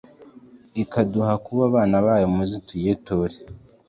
ikaduha 0.83 1.33
kuba 1.45 1.61
abana 1.69 1.95
bayo, 2.05 2.27
muze 2.35 2.57
tuyiture 2.67 3.35